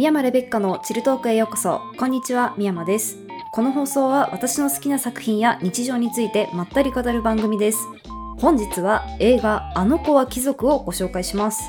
[0.00, 1.82] 宮山レベッカのチルトークへようこそ。
[1.98, 3.18] こんにちは、宮山です。
[3.52, 7.80] この放送は私の好きな作品や日常についてまったり語る番組です。
[8.38, 11.60] 本日は映画あの子は貴族をご紹介します。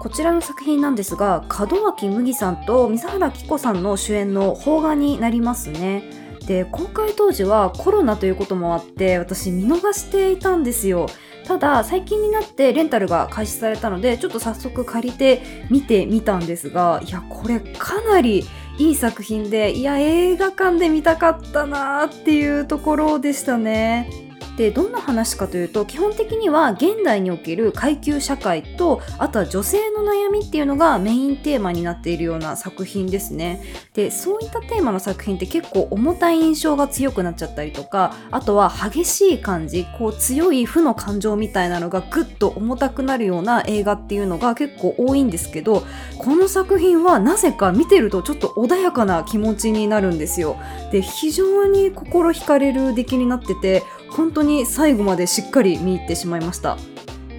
[0.00, 6.02] こちらの作品なんですが、門脇麦さんと水原希子さんの主演の邦画になりますね。
[6.48, 11.06] で、公開当時はコロナということもあって、私見逃していたんですよ。
[11.46, 18.44] ただ最近になってレンタルが開始されたのでちょっと早速借りて見てみたんですがいやこれかなり
[18.78, 24.29] いい作品でいや映画館で見たかったなーっていうところでしたね。
[24.60, 33.62] でどんな話かというと基本的には現代における階級社会とあとは女性の悩みっていうのがメインテーマになっているような作品ですね。
[33.94, 45.84] でそういったテーマの作品って結構重たい印象が強くなっちゃったりとかあとは激しい感じこう強い負の感情みたいなのがぐっと重たくなるような映画っていうのが結構多いんですけど
[46.18, 50.58] この作品はなぜか見てるとちょっと穏やかな気持ちになるんですよ。
[50.92, 56.76] で非常に心惹かれる出来になってて本当に最後までしっかり見入ってしまいました。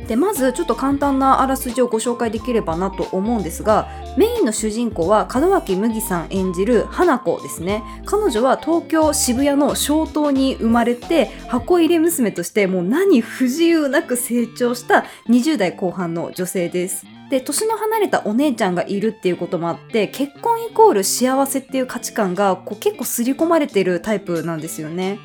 [0.08, 7.82] でまずちょっと簡単なあらすじをご紹介できればなと思うんですがメインの主人公は門脇麦さん演じる花子ですね。
[8.06, 17.06] 彼女は東京渋谷の小島に生まれて箱入れ娘としてもう何不自由なく成長した20代後半の女性です。
[17.30, 25.20] で年の離れたお姉ちゃんがいるっていうこともあって結婚イコール幸せっていう価値観がこう結構刷り込まれてるタイプなんですよね。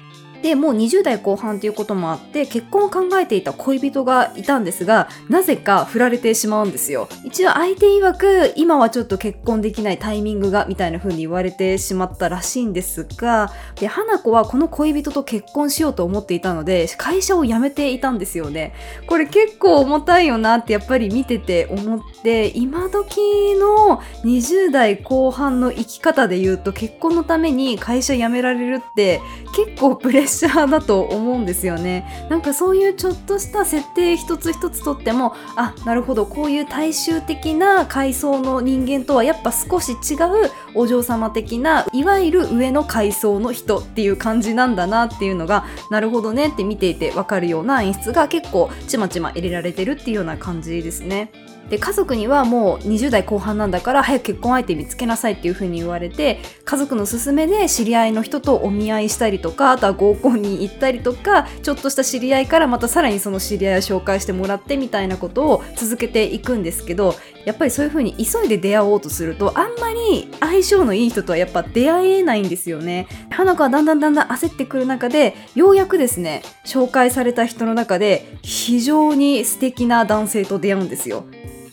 [0.47, 7.09] でもう20代後半ということもあって結婚を考えていた恋人がいたんですがなぜか振られてしまうんですよ。
[7.25, 18.73] 一応相手曰く今はちょっと結婚できないタイミングがみたいな風に言われてしまったらしいんですがで花子はこの恋人と結婚しようと思っていたので会社を辞めていたんですよね。
[19.09, 29.21] これ結構重たいよなってやっぱり見てて思って今時の20代後半の生き方で言うと結婚のために会社辞められるって
[29.57, 32.27] 結構プレッシャーシャーだと思うんですよね。
[32.29, 51.33] なんかそういうちょっとした設定一つ一つとってもあなるほどこういう大衆的な階層の人間とはやっぱ少し違うお嬢様的ないわゆる上の階層の人っていう感じなんだなっていうのがなるほどねって見ていてわかるような演出が結構ちまちま入れられてるっていうような感じですね。
[51.71, 67.17] で家族にはもう20代後半なんだから早く結婚相手見つけなさいっていう風に言われて家族の勧めで知り合いの人とお見合いしたりとかあとは合コンに行ったりとかちょっとした知り合いからまたさらにその知り合いを紹介してもらってみたいなことを続けていくんですけど
[67.47, 73.07] やっぱりそういう風に急いで出会おうとするとあんまり相性のいい人とはやっぱ出会えないんですよね。
[73.31, 81.25] 花子はだんだんだんだん焦ってくる中でようやくですね紹介された人の中で非常に素敵な男性と出会うんですよ。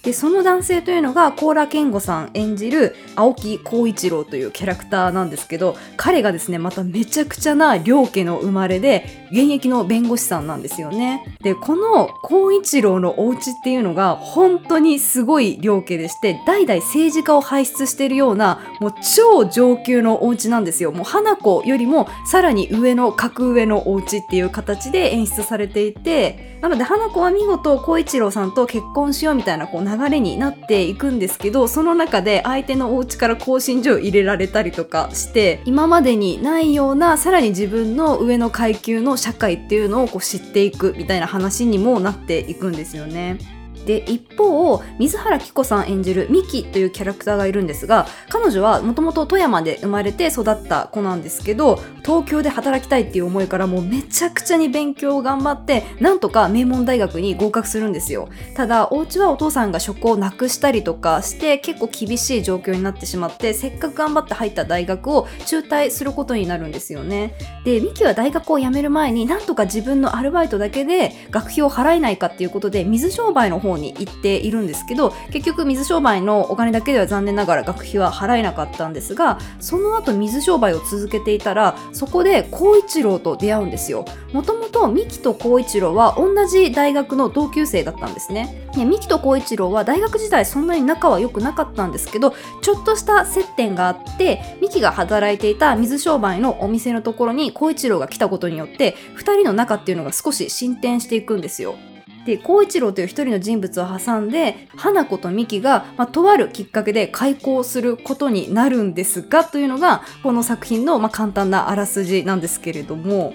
[0.04, 11.38] でその男性というのが高良健吾さん演じる青木浩一郎というキャラクターなんですけど彼がですねまためちゃくちゃな両家の生まれで現役の弁護士さんなんですよね。
[11.42, 20.92] でこの浩一郎のお家っていうのが本当にすごい両家でして代々政治家を輩出しているようなもう超上級のお家なんですよ。
[20.92, 43.63] もう花子よりもさらに上の格上のお家っていう形で演出されていてなので花子は見事浩一郎さんと結婚しようみたいなこう流れになっていくんですけどその中で相手のお家から更新所を入れられたりとかして今までにないようなさらに自分の上の階級の社会っていうのをこう知っていくみたいな話にもなっていくんですよね。
[43.86, 58.30] で一方水原希子さん演じるミキというキャラクターがいるんですが彼女はもともと富山で生まれて育った子なんですけど東京で働きたいっていう思いからもうめちゃくちゃに勉強を頑張ってなんとか名門大学に合格するんですよ。
[58.56, 67.36] ただお家はお父さんが職をなくしたりとかして結構厳しい状況になってしまってせっかく頑張って入った大学を中退することになるんですよね。
[67.64, 84.06] でミキは大学を辞める前になんとか自分のアルバイトだけで学費を払えないかっていうことで水商売の方に行っているんですけど結局水商売のお金だけでは残念ながら学費は払えなかったんですがその後水商売を続けていたらそこで光一郎と出会うんですよ。
[84.32, 88.68] もともとミキと光一郎は同じ大学の同級生だったんですね。
[88.76, 101.76] でミキと光一郎は大学時代そんなに仲は良くなかったんですけどちょっとした接点があってミキが働いていた水商売のお店のところに光一郎が来たことによって2人の仲っていうのが少し進展していくんですよ。
[102.26, 113.34] で光一郎という一人の人物を挟んで花子と美紀が、まあ、とあるきっかけで開校することになるんですがというのがこの作品の、まあ、簡単なあらすじなんですけれども。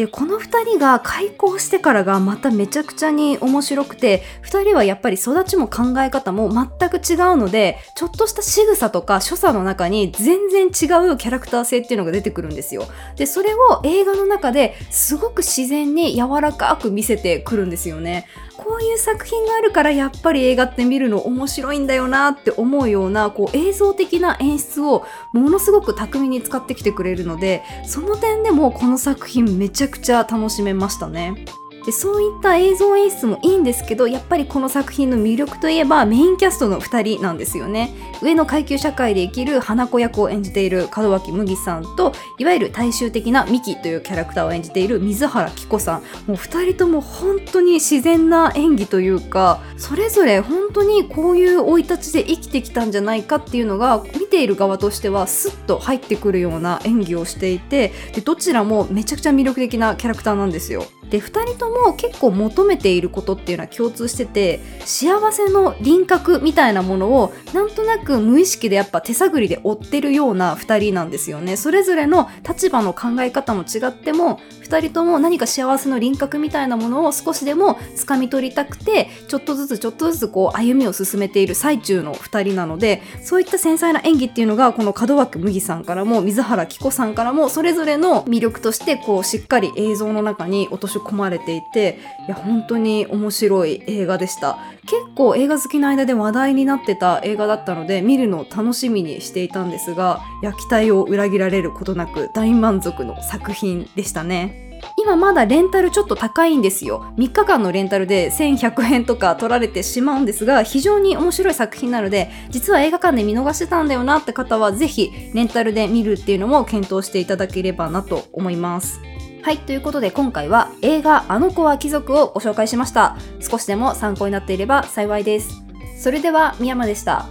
[0.00, 12.86] でこの2人が開校してからがまためちゃくちゃに面白くて2人はやっぱり育ちも考え方も全く違うのでちょっとした仕草とか所作の中に全然違うキャラクター性っていうのが出てくるんですよ。
[13.16, 18.26] でそれを映画の中ですごく自然に柔らかく見せてくるんですよね。
[18.60, 31.44] こういう作品があるからやっぱり映画って見るの面白いんだよなって思うようなこう映像的な演出をものすごく巧みに使ってきてくれるのでその点でもこの作品めちゃくちゃ楽しめましたね。
[31.84, 60.84] でそういった映像演出もいいんですけどやっぱりこの作品の魅力といえばメインキャストの2人なんですよね上の階級社会で生きる花子役を演じている門脇麦さんといわゆる大衆的なミキというキャラクターを演じている水原希子さんもう2人とも本当に自然な演技というかそれぞれ本当にこういう生い立ちで生きてきたんじゃないかっていうのが見ている側としてはスッと入ってくるような演技をしていてでどちらもめちゃくちゃ魅力的なキャラクターなんですよ。
[61.10, 71.56] で2人とも結構求めていることっていうのは共通してて幸せの輪郭みたいなものをなんとなく無意識でやっぱ手探りで追ってるような2人なんですよね。
[71.56, 94.58] それぞれの立場の考え方も違っても2人とも何か幸せの輪郭みたいなものを少しでも掴み取りたくてちょっとずつちょっとずつこう歩みを進めている最中の2人なのでそういった繊細な演技っていうのがこの門脇麦さんからも水原希子さんからもそれぞれの魅力としてこうしっかり映像の中に落とし込まれていていや本当に面白い映画でした。
[94.82, 104.69] 結構映画好きの間で話題になってた映画だったので見るのを楽しみにしていたんですがいや期待を裏切られることなく大満足の作品でしたね。
[104.96, 119.00] 今まだレンタルちょっと高いんですよ3日間のレンタルで1100円とか取られてしまうんですが非常に面白い作品なので実は映画館で見逃してたんだよなって方はぜひレンタルで見るっていうのも検討していただければなと思います
[119.42, 123.16] はい、ということで今回は映画あの子は貴族をご紹介しました。
[123.40, 125.64] 少しでも参考になっていれば幸いです。
[125.98, 127.26] それでは、宮山でした。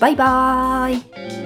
[0.00, 1.39] バイバーイ。